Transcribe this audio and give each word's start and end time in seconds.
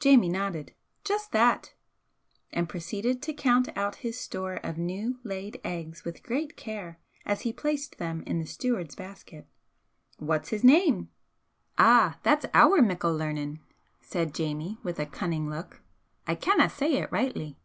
Jamie 0.00 0.30
nodded 0.30 0.72
"Just 1.04 1.30
that!" 1.32 1.74
and 2.54 2.70
proceeded 2.70 3.20
to 3.20 3.34
count 3.34 3.68
out 3.76 3.96
his 3.96 4.18
store 4.18 4.54
of 4.64 4.78
new 4.78 5.18
laid 5.24 5.60
eggs 5.62 6.04
with 6.06 6.22
great 6.22 6.56
care 6.56 6.98
as 7.26 7.42
he 7.42 7.52
placed 7.52 7.98
them 7.98 8.22
in 8.22 8.38
the 8.38 8.46
steward's 8.46 8.94
basket. 8.94 9.46
"What's 10.16 10.48
his 10.48 10.64
name?" 10.64 11.10
"Ah, 11.76 12.18
that's 12.22 12.46
ower 12.54 12.80
mickle 12.80 13.14
learnin'," 13.14 13.60
said 14.00 14.32
Jamie, 14.34 14.78
with 14.82 14.98
a 14.98 15.04
cunning 15.04 15.50
look 15.50 15.82
"I 16.26 16.34
canna 16.34 16.70
say 16.70 16.94
it 16.94 17.12
rightly." 17.12 17.58